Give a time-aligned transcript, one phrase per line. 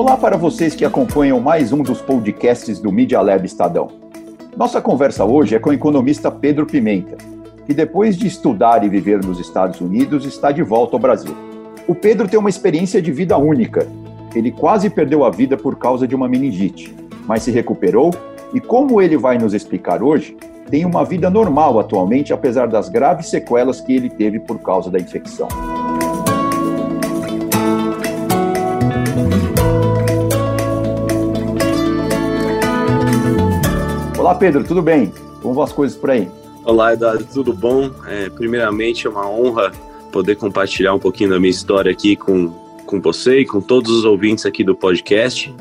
[0.00, 3.88] Olá para vocês que acompanham mais um dos podcasts do Media Lab Estadão.
[4.56, 7.18] Nossa conversa hoje é com o economista Pedro Pimenta,
[7.66, 11.36] que depois de estudar e viver nos Estados Unidos está de volta ao Brasil.
[11.86, 13.86] O Pedro tem uma experiência de vida única.
[14.34, 16.96] Ele quase perdeu a vida por causa de uma meningite,
[17.26, 18.10] mas se recuperou
[18.54, 20.34] e, como ele vai nos explicar hoje,
[20.70, 24.98] tem uma vida normal atualmente, apesar das graves sequelas que ele teve por causa da
[24.98, 25.48] infecção.
[34.30, 35.12] Olá, Pedro, tudo bem?
[35.42, 36.30] Como vão as coisas por aí?
[36.64, 37.90] Olá, Eduardo, tudo bom?
[38.06, 39.72] É, primeiramente, é uma honra
[40.12, 42.46] poder compartilhar um pouquinho da minha história aqui com,
[42.86, 45.52] com você e com todos os ouvintes aqui do podcast.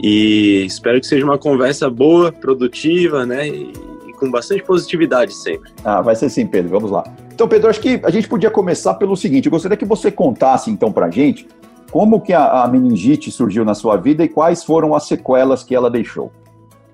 [0.00, 3.48] E espero que seja uma conversa boa, produtiva, né?
[3.48, 3.72] E,
[4.06, 5.72] e com bastante positividade sempre.
[5.84, 6.70] Ah, vai ser sim, Pedro.
[6.70, 7.02] Vamos lá.
[7.34, 10.70] Então, Pedro, acho que a gente podia começar pelo seguinte: eu gostaria que você contasse,
[10.70, 11.48] então, para a gente
[11.90, 15.74] como que a, a meningite surgiu na sua vida e quais foram as sequelas que
[15.74, 16.30] ela deixou.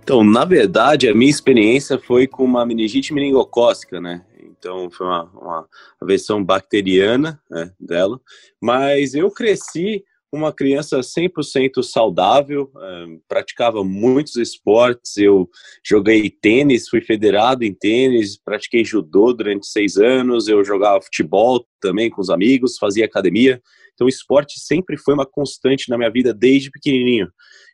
[0.03, 4.25] Então, na verdade, a minha experiência foi com uma meningite meningocócica, né?
[4.43, 5.69] Então, foi uma, uma
[6.03, 8.21] versão bacteriana né, dela.
[8.61, 15.17] Mas eu cresci uma criança 100% saudável, um, praticava muitos esportes.
[15.17, 15.49] Eu
[15.85, 20.47] joguei tênis, fui federado em tênis, pratiquei judô durante seis anos.
[20.47, 23.61] Eu jogava futebol também com os amigos, fazia academia.
[23.95, 27.29] Então, esporte sempre foi uma constante na minha vida desde pequenininho.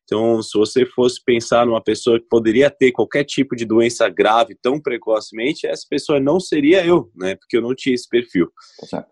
[0.06, 4.56] Então, se você fosse pensar numa pessoa que poderia ter qualquer tipo de doença grave
[4.62, 7.34] tão precocemente, essa pessoa não seria eu, né?
[7.34, 8.48] Porque eu não tinha esse perfil.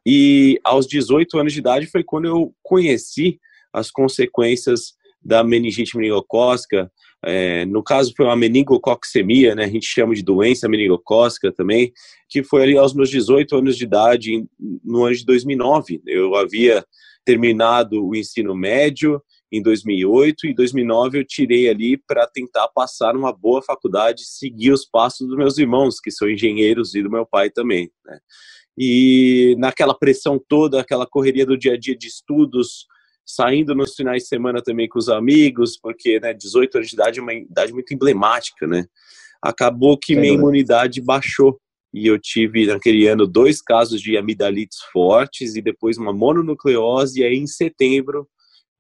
[0.06, 3.40] E aos 18 anos de idade foi quando eu conheci
[3.72, 6.88] as consequências da meningite meningocócica.
[7.24, 9.64] É, no caso, foi uma meningococcemia, né?
[9.64, 11.92] A gente chama de doença meningocócica também,
[12.28, 14.44] que foi ali aos meus 18 anos de idade,
[14.84, 16.02] no ano de 2009.
[16.06, 16.84] Eu havia
[17.24, 19.20] terminado o ensino médio,
[19.56, 24.84] em 2008 e 2009 eu tirei ali para tentar passar numa boa faculdade, seguir os
[24.84, 27.90] passos dos meus irmãos, que são engenheiros, e do meu pai também.
[28.04, 28.18] Né?
[28.76, 32.86] E naquela pressão toda, aquela correria do dia a dia de estudos,
[33.24, 37.20] saindo nos finais de semana também com os amigos, porque né, 18 anos de idade
[37.20, 38.84] é uma idade muito emblemática, né?
[39.40, 41.60] Acabou que minha imunidade baixou
[41.92, 47.24] e eu tive naquele ano dois casos de amidalites fortes e depois uma mononucleose e
[47.24, 48.28] aí em setembro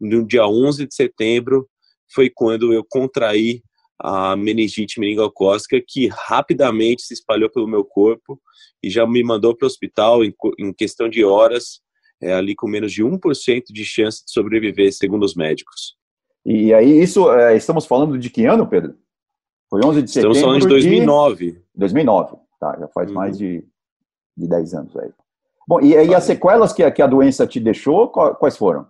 [0.00, 1.68] no dia 11 de setembro
[2.12, 3.62] foi quando eu contraí
[3.98, 8.40] a meningite meningocócica que rapidamente se espalhou pelo meu corpo
[8.82, 11.80] e já me mandou para o hospital em, em, questão de horas,
[12.20, 15.96] é, ali com menos de 1% de chance de sobreviver, segundo os médicos.
[16.44, 18.94] E aí, isso, é, estamos falando de que ano, Pedro?
[19.70, 21.52] Foi 11 de setembro Estamos falando de 2009.
[21.52, 23.14] De 2009, tá, já faz uhum.
[23.14, 23.64] mais de,
[24.36, 25.10] de 10 anos aí.
[25.66, 28.86] Bom, e, e as sequelas que, que a doença te deixou, quais foram?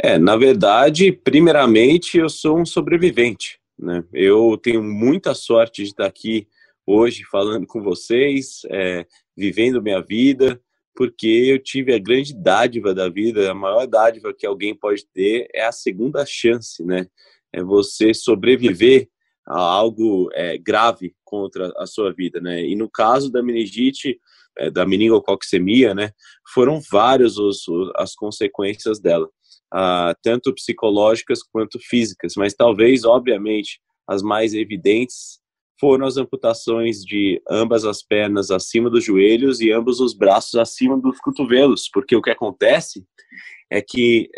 [0.00, 3.58] É, na verdade, primeiramente, eu sou um sobrevivente.
[3.76, 4.04] Né?
[4.12, 6.46] Eu tenho muita sorte de estar aqui
[6.86, 9.04] hoje falando com vocês, é,
[9.36, 10.60] vivendo minha vida,
[10.94, 15.48] porque eu tive a grande dádiva da vida, a maior dádiva que alguém pode ter
[15.52, 17.06] é a segunda chance, né?
[17.52, 19.08] É você sobreviver
[19.46, 22.64] a algo é, grave contra a sua vida, né?
[22.64, 24.18] E no caso da meningite,
[24.56, 26.10] é, da meningococcemia, né?
[26.52, 27.64] Foram várias os,
[27.96, 29.28] as consequências dela
[29.74, 35.38] uh, tanto psicológicas quanto físicas, mas talvez, obviamente, as mais evidentes
[35.80, 40.98] foram as amputações de ambas as pernas acima dos joelhos e ambos os braços acima
[41.00, 43.04] dos cotovelos, porque o que acontece
[43.70, 44.30] é que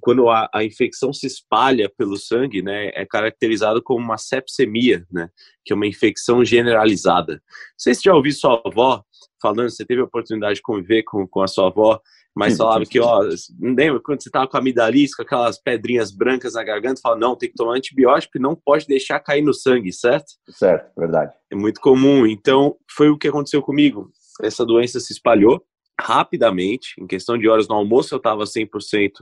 [0.00, 5.28] quando a, a, infecção se espalha pelo sangue, né, é caracterizado como uma sepsemia, né,
[5.64, 7.34] que é uma infecção generalizada.
[7.34, 7.40] Não
[7.76, 9.02] sei se já ouviu sua avó
[9.42, 12.00] falando, você teve a oportunidade de conviver com, com a sua avó,
[12.36, 13.22] mas falava que, ó,
[13.58, 17.34] lembra quando você tava com a amidalite, com aquelas pedrinhas brancas na garganta, fala, não,
[17.34, 20.34] tem que tomar antibiótico e não pode deixar cair no sangue, certo?
[20.50, 21.32] Certo, verdade.
[21.50, 22.26] É muito comum.
[22.26, 24.10] Então, foi o que aconteceu comigo.
[24.42, 25.64] Essa doença se espalhou
[25.98, 29.12] rapidamente, em questão de horas no almoço eu estava 100%,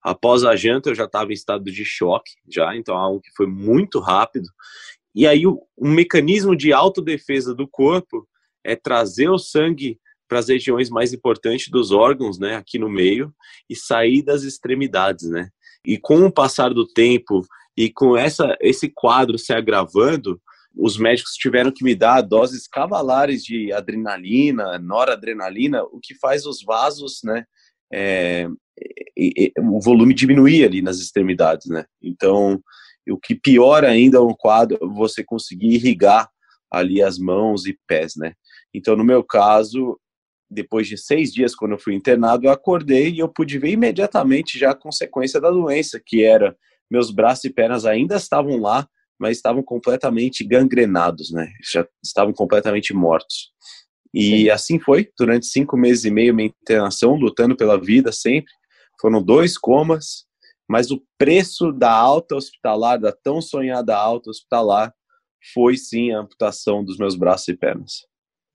[0.00, 3.48] após a janta eu já estava em estado de choque, já, então algo que foi
[3.48, 4.48] muito rápido.
[5.12, 8.28] E aí o, o mecanismo de autodefesa do corpo
[8.62, 9.98] é trazer o sangue
[10.30, 13.34] para as regiões mais importantes dos órgãos, né, aqui no meio,
[13.68, 15.50] e sair das extremidades, né.
[15.84, 17.44] E com o passar do tempo
[17.76, 20.40] e com essa, esse quadro se agravando,
[20.72, 26.62] os médicos tiveram que me dar doses cavalares de adrenalina, noradrenalina, o que faz os
[26.62, 27.44] vasos, né,
[27.92, 28.46] é,
[29.16, 31.86] e, e, o volume diminuir ali nas extremidades, né.
[32.00, 32.62] Então,
[33.08, 36.30] o que piora ainda é o quadro, você conseguir irrigar
[36.70, 38.34] ali as mãos e pés, né.
[38.72, 39.98] Então, no meu caso,
[40.50, 44.58] depois de seis dias, quando eu fui internado, eu acordei e eu pude ver imediatamente
[44.58, 46.56] já a consequência da doença, que era
[46.90, 48.88] meus braços e pernas ainda estavam lá,
[49.18, 51.52] mas estavam completamente gangrenados, né?
[51.62, 53.50] Já estavam completamente mortos.
[54.12, 54.50] E Sim.
[54.50, 58.52] assim foi, durante cinco meses e meio, minha internação, lutando pela vida sempre.
[59.00, 60.24] Foram dois comas,
[60.68, 64.92] mas o preço da alta hospitalar, da tão sonhada alta hospitalar,
[65.54, 68.09] foi sim a amputação dos meus braços e pernas.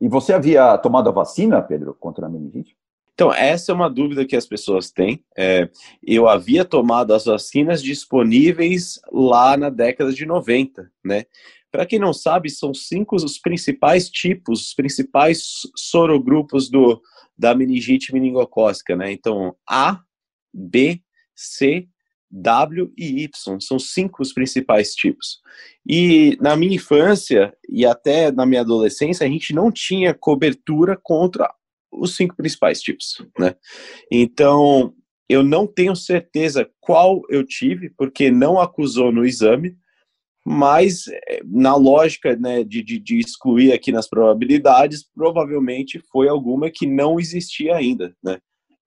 [0.06, 2.78] E você havia tomado a vacina, Pedro, contra a meningite?
[3.16, 5.26] Então, essa é uma dúvida que as pessoas têm.
[5.36, 5.68] É,
[6.06, 11.26] eu havia tomado as vacinas disponíveis lá na década de 90, né?
[11.72, 17.02] Para quem não sabe, são cinco os principais tipos, os principais sorogrupos do,
[17.36, 19.12] da meningite meningocócica, né?
[19.12, 20.02] Então, A,
[20.54, 21.02] B,
[21.34, 21.88] C,
[22.36, 25.40] W e Y, são cinco os principais tipos.
[25.88, 31.50] E na minha infância e até na minha adolescência, a gente não tinha cobertura contra
[31.92, 33.56] os cinco principais tipos, né?
[34.12, 34.94] Então,
[35.30, 39.78] eu não tenho certeza qual eu tive, porque não acusou no exame,
[40.46, 46.70] mas eh, na lógica né, de, de, de, excluir aqui nas probabilidades, provavelmente foi alguma
[46.70, 48.38] que não existia ainda, né?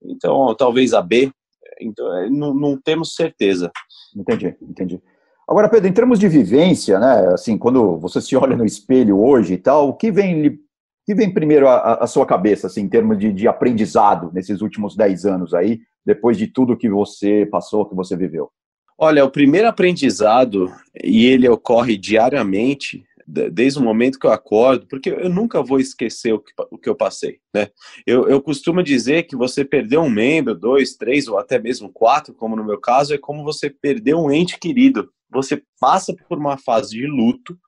[0.01, 1.33] Então, talvez a B,
[1.81, 3.71] então, eh, não, não temos certeza.
[4.17, 5.01] Entendi, entendi.
[5.49, 9.55] Agora, Pedro, em termos de vivência, né, assim, quando você se olha no espelho hoje
[9.55, 10.59] e tal, o que vem
[11.07, 15.25] que vem primeiro à, sua cabeça, assim, em termos de, de aprendizado nesses últimos 10
[15.25, 18.51] anos aí, depois de tudo que você passou, que você viveu?
[18.99, 20.71] Olha, o primeiro aprendizado,
[21.03, 26.33] e ele ocorre diariamente, desde o momento que eu acordo, porque eu nunca vou esquecer
[26.33, 27.69] o que, o que eu passei, né?
[28.07, 32.33] Eu, eu costumo dizer que você perder um membro, dois, três ou até mesmo quatro,
[32.33, 35.11] como no meu caso, é como você perder um ente querido.
[35.31, 37.59] Você passa por uma fase de luto,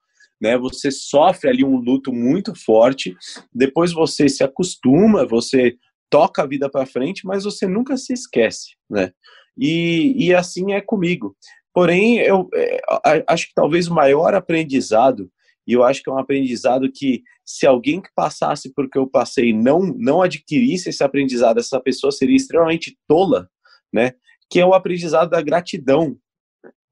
[0.41, 0.57] né?
[0.57, 3.15] Você sofre ali um luto muito forte,
[3.53, 5.77] depois você se acostuma, você
[6.09, 9.13] toca a vida para frente, mas você nunca se esquece, né?
[9.59, 11.37] E, e assim é comigo.
[11.75, 12.81] Porém, eu é,
[13.29, 15.31] acho que talvez o maior aprendizado,
[15.71, 19.07] e eu acho que é um aprendizado que se alguém que passasse por que eu
[19.07, 23.49] passei não não adquirisse esse aprendizado, essa pessoa seria extremamente tola,
[23.93, 24.15] né?
[24.51, 26.17] Que é o aprendizado da gratidão.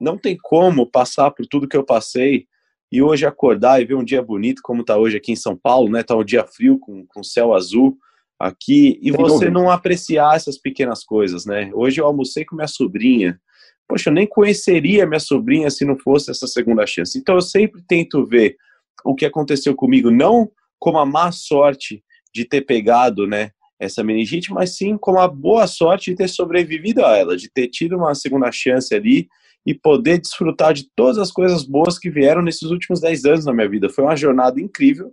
[0.00, 2.46] Não tem como passar por tudo que eu passei
[2.92, 5.90] e hoje acordar e ver um dia bonito como está hoje aqui em São Paulo,
[5.90, 6.04] né?
[6.04, 7.98] Tá um dia frio com, com céu azul
[8.38, 11.68] aqui e você não apreciar essas pequenas coisas, né?
[11.74, 13.40] Hoje eu almocei com minha sobrinha.
[13.88, 17.18] Poxa, eu nem conheceria minha sobrinha se não fosse essa segunda chance.
[17.18, 18.56] Então eu sempre tento ver
[19.04, 22.02] o que aconteceu comigo não como a má sorte
[22.32, 27.04] de ter pegado, né, essa meningite, mas sim como a boa sorte de ter sobrevivido
[27.04, 29.28] a ela, de ter tido uma segunda chance ali
[29.64, 33.52] e poder desfrutar de todas as coisas boas que vieram nesses últimos 10 anos na
[33.52, 33.88] minha vida.
[33.88, 35.12] Foi uma jornada incrível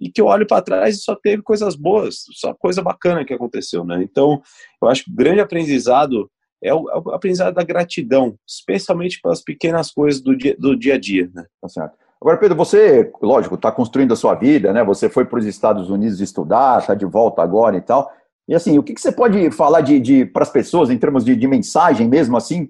[0.00, 3.34] e que eu olho para trás e só teve coisas boas, só coisa bacana que
[3.34, 4.00] aconteceu, né?
[4.02, 4.40] Então,
[4.80, 6.30] eu acho que o grande aprendizado
[6.62, 10.94] é o, é o aprendizado da gratidão, especialmente pelas pequenas coisas do dia, do dia
[10.94, 11.44] a dia, né?
[11.60, 11.96] Tá certo.
[12.20, 14.82] Agora, Pedro, você, lógico, está construindo a sua vida, né?
[14.82, 18.10] Você foi para os Estados Unidos estudar, está de volta agora e tal.
[18.48, 21.24] E assim, o que, que você pode falar de, de para as pessoas em termos
[21.24, 22.66] de, de, mensagem mesmo, assim,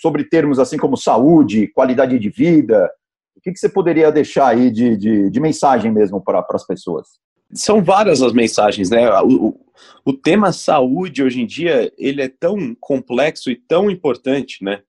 [0.00, 2.90] sobre termos assim como saúde, qualidade de vida?
[3.36, 7.06] O que, que você poderia deixar aí de, de, de mensagem mesmo para as pessoas?
[7.52, 9.08] São várias as mensagens, né?
[9.20, 9.60] O, o,
[10.06, 14.80] o tema saúde hoje em dia ele é tão complexo e tão importante, né?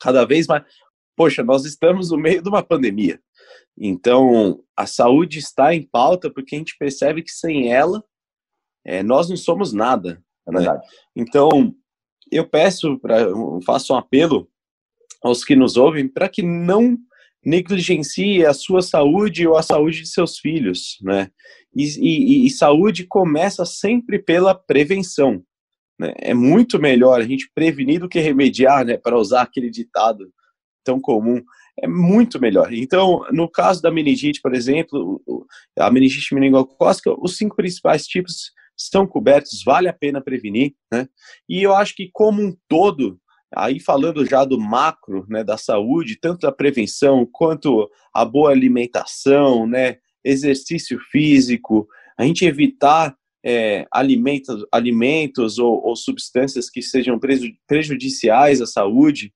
[0.00, 0.62] Cada vez mais.
[1.16, 3.20] Poxa, nós estamos no meio de uma pandemia.
[3.78, 8.04] Então, a saúde está em pauta porque a gente percebe que sem ela
[8.84, 10.22] é, nós não somos nada.
[10.46, 10.80] É né?
[11.14, 11.74] Então,
[12.30, 13.18] eu peço, pra,
[13.64, 14.48] faço um apelo
[15.22, 16.98] aos que nos ouvem para que não
[17.44, 21.30] negligencie a sua saúde ou a saúde de seus filhos, né?
[21.74, 25.42] E, e, e saúde começa sempre pela prevenção.
[25.98, 26.12] Né?
[26.18, 28.96] É muito melhor a gente prevenir do que remediar, né?
[28.96, 30.30] Para usar aquele ditado
[30.84, 31.42] tão comum,
[31.82, 32.72] é muito melhor.
[32.72, 35.22] Então, no caso da meningite, por exemplo,
[35.78, 41.08] a meningite meningocócica, os cinco principais tipos estão cobertos, vale a pena prevenir, né?
[41.48, 43.18] E eu acho que como um todo,
[43.54, 49.66] aí falando já do macro, né, da saúde, tanto da prevenção quanto a boa alimentação,
[49.66, 51.86] né, exercício físico,
[52.18, 57.18] a gente evitar é, alimentos, alimentos ou, ou, substâncias que sejam
[57.66, 59.32] prejudiciais à saúde,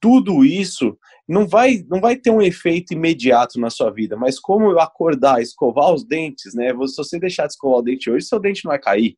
[0.00, 0.96] tudo isso
[1.28, 5.42] não vai, não vai ter um efeito imediato na sua vida, mas como eu acordar,
[5.42, 6.68] escovar os dentes, né?
[6.86, 9.16] Se você deixar de escovar o dente hoje, seu dente não vai cair.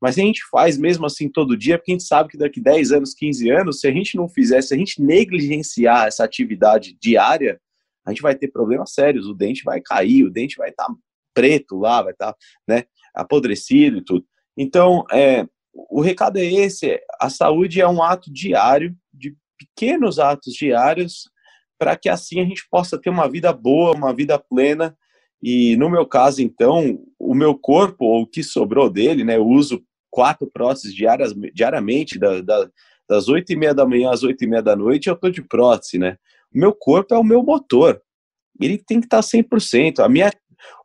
[0.00, 2.92] Mas a gente faz mesmo assim todo dia, porque a gente sabe que daqui 10
[2.92, 7.60] anos, 15 anos, se a gente não fizer, se a gente negligenciar essa atividade diária,
[8.06, 9.26] a gente vai ter problemas sérios.
[9.26, 10.94] O dente vai cair, o dente vai estar tá
[11.34, 12.84] preto lá, vai estar tá, né,
[13.14, 14.24] apodrecido e tudo.
[14.56, 18.96] Então, é, o recado é esse: a saúde é um ato diário
[19.60, 21.28] pequenos atos diários
[21.78, 24.96] para que assim a gente possa ter uma vida boa, uma vida plena.
[25.42, 29.46] E no meu caso, então, o meu corpo, ou o que sobrou dele, né, eu
[29.46, 32.68] uso quatro próteses diárias, diariamente, da, da,
[33.08, 35.40] das oito e meia da manhã às oito e meia da noite, eu estou de
[35.40, 36.16] prótese, né?
[36.54, 38.02] O meu corpo é o meu motor,
[38.60, 40.00] ele tem que estar 100%.
[40.00, 40.30] A minha,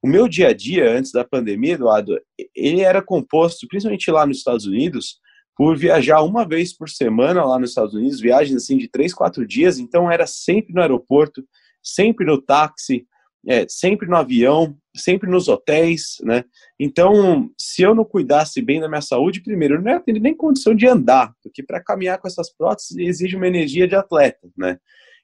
[0.01, 2.17] o meu dia a dia, antes da pandemia, Eduardo,
[2.55, 5.19] ele era composto, principalmente lá nos Estados Unidos,
[5.55, 9.47] por viajar uma vez por semana lá nos Estados Unidos, viagens assim de três, quatro
[9.47, 11.43] dias, então era sempre no aeroporto,
[11.81, 13.07] sempre no táxi,
[13.47, 16.43] é, sempre no avião, sempre nos hotéis, né?
[16.79, 20.35] Então, se eu não cuidasse bem da minha saúde, primeiro, eu não ia ter nem
[20.35, 24.77] condição de andar, porque para caminhar com essas próteses exige uma energia de atleta, né?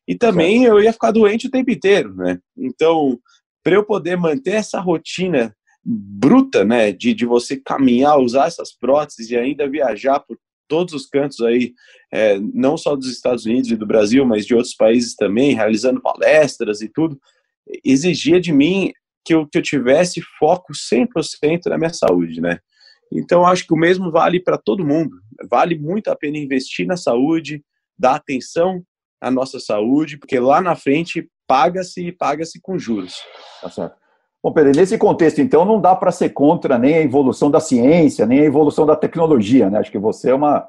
[0.07, 2.39] E também eu ia ficar doente o tempo inteiro, né?
[2.57, 3.19] Então,
[3.63, 9.29] para eu poder manter essa rotina bruta, né, de, de você caminhar, usar essas próteses
[9.29, 11.73] e ainda viajar por todos os cantos aí,
[12.11, 16.01] é, não só dos Estados Unidos e do Brasil, mas de outros países também, realizando
[16.01, 17.19] palestras e tudo,
[17.83, 18.93] exigia de mim
[19.25, 22.59] que eu, que eu tivesse foco 100% na minha saúde, né?
[23.11, 25.17] Então, acho que o mesmo vale para todo mundo.
[25.49, 27.61] Vale muito a pena investir na saúde,
[27.99, 28.81] dar atenção
[29.19, 33.15] à nossa saúde, porque lá na frente paga-se e paga-se com juros.
[33.61, 33.97] Tá certo.
[34.43, 38.25] Bom, Pedro, nesse contexto, então, não dá para ser contra nem a evolução da ciência,
[38.25, 39.77] nem a evolução da tecnologia, né?
[39.77, 40.67] Acho que você é uma,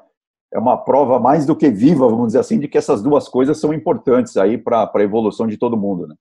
[0.53, 3.59] é uma prova mais do que viva, vamos dizer assim, de que essas duas coisas
[3.59, 6.15] são importantes aí para a evolução de todo mundo, né?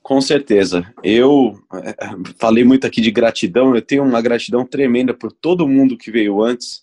[0.00, 0.84] Com certeza.
[1.02, 1.96] Eu eh,
[2.38, 6.42] falei muito aqui de gratidão, eu tenho uma gratidão tremenda por todo mundo que veio
[6.42, 6.82] antes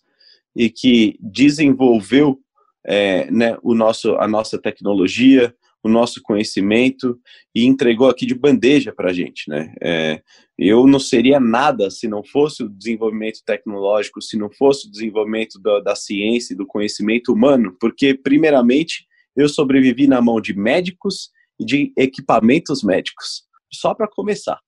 [0.56, 2.40] e que desenvolveu
[2.86, 7.20] é, né, o nosso, a nossa tecnologia, o nosso conhecimento
[7.56, 9.74] e entregou aqui de bandeja para a gente, né?
[9.82, 10.22] É,
[10.58, 15.60] eu não seria nada se não fosse o desenvolvimento tecnológico, se não fosse o desenvolvimento
[15.62, 19.06] da, da ciência e do conhecimento humano, porque, primeiramente,
[19.36, 23.44] eu sobrevivi na mão de médicos e de equipamentos médicos.
[23.72, 24.60] Só para começar.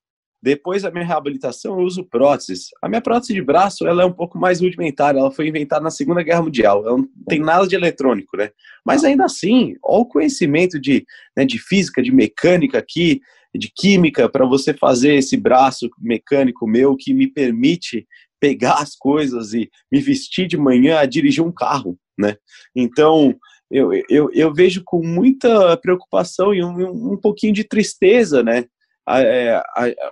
[0.41, 2.69] Depois da minha reabilitação, eu uso próteses.
[2.81, 5.91] A minha prótese de braço ela é um pouco mais rudimentar, ela foi inventada na
[5.91, 8.49] Segunda Guerra Mundial, ela não tem nada de eletrônico, né?
[8.83, 11.05] Mas ainda assim, olha o conhecimento de,
[11.37, 13.21] né, de física, de mecânica aqui,
[13.53, 18.07] de química, para você fazer esse braço mecânico meu que me permite
[18.39, 22.35] pegar as coisas e me vestir de manhã a dirigir um carro, né?
[22.75, 23.35] Então,
[23.69, 28.65] eu, eu, eu vejo com muita preocupação e um, um pouquinho de tristeza, né?
[29.09, 29.61] É,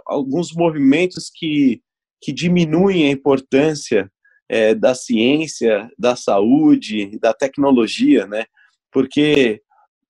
[0.05, 1.81] alguns movimentos que,
[2.21, 4.11] que diminuem a importância
[4.47, 8.45] é, da ciência, da saúde, da tecnologia, né?
[8.91, 9.61] Porque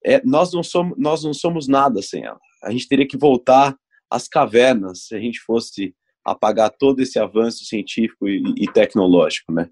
[0.05, 2.39] é, nós, não somos, nós não somos nada sem ela.
[2.63, 3.77] A gente teria que voltar
[4.09, 5.93] às cavernas se a gente fosse
[6.23, 9.69] apagar todo esse avanço científico e, e tecnológico, né?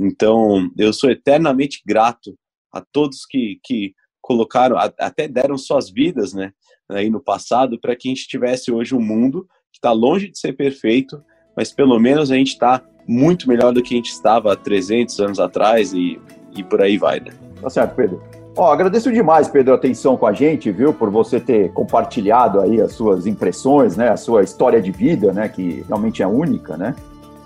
[0.00, 2.36] Então, eu sou eternamente grato
[2.72, 6.52] a todos que, que colocaram, até deram suas vidas, né,
[6.88, 10.38] aí no passado, para que a gente tivesse hoje um mundo que está longe de
[10.38, 11.22] ser perfeito,
[11.56, 15.18] mas pelo menos a gente está muito melhor do que a gente estava há 300
[15.20, 16.20] anos atrás e,
[16.54, 17.32] e por aí vai, né?
[17.60, 18.22] Tá certo, Pedro.
[18.56, 22.80] Ó, agradeço demais, Pedro, a atenção com a gente, viu, por você ter compartilhado aí
[22.80, 26.94] as suas impressões, né, a sua história de vida, né, que realmente é única, né?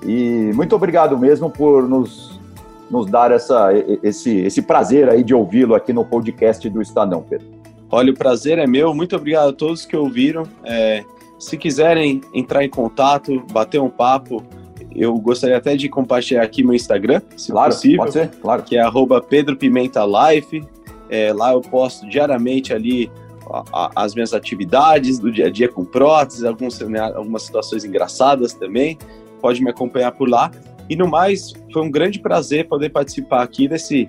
[0.05, 2.41] E muito obrigado mesmo por nos
[2.93, 3.71] nos dar essa,
[4.03, 7.49] esse, esse prazer aí de ouvi-lo aqui no podcast do Estadão, Pedro.
[7.91, 8.95] Olha, o prazer é meu.
[8.95, 10.45] Muito obrigado a todos que ouviram.
[10.63, 11.03] É,
[11.39, 14.43] se quiserem entrar em contato, bater um papo,
[14.95, 17.99] eu gostaria até de compartilhar aqui meu Instagram, se claro, possível.
[17.99, 18.63] Pode ser, claro.
[18.63, 18.85] Que é
[19.27, 20.63] Pedro Pimenta Life.
[21.09, 23.11] É, lá eu posto diariamente ali
[23.51, 27.85] a, a, as minhas atividades do dia a dia com próteses, alguns, né, algumas situações
[27.85, 28.99] engraçadas também.
[29.41, 30.51] Pode me acompanhar por lá.
[30.93, 34.07] E no mais, foi um grande prazer poder participar aqui desse,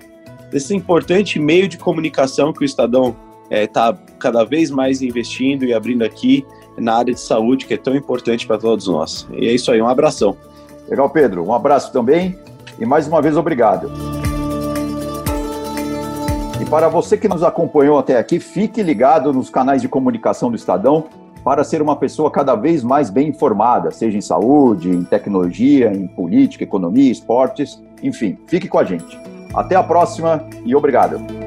[0.50, 3.16] desse importante meio de comunicação que o Estadão
[3.50, 6.44] está é, cada vez mais investindo e abrindo aqui
[6.76, 9.26] na área de saúde, que é tão importante para todos nós.
[9.32, 10.36] E é isso aí, um abração.
[10.86, 11.42] Legal, Pedro.
[11.42, 12.38] Um abraço também
[12.78, 13.90] e mais uma vez obrigado.
[16.60, 20.56] E para você que nos acompanhou até aqui, fique ligado nos canais de comunicação do
[20.56, 21.06] Estadão
[21.44, 26.06] para ser uma pessoa cada vez mais bem informada, seja em saúde, em tecnologia, em
[26.06, 29.18] política, economia, esportes, enfim, fique com a gente.
[29.54, 31.43] Até a próxima e obrigado.